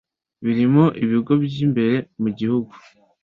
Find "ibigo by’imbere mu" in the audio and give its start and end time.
1.03-2.29